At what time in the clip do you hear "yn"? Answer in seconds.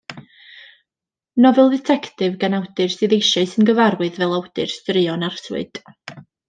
3.61-3.71